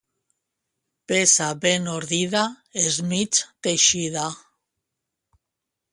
Peça 1.11 1.47
ben 1.65 1.83
ordida 1.97 2.43
és 2.87 2.95
mig 3.11 3.33
teixida. 3.67 4.25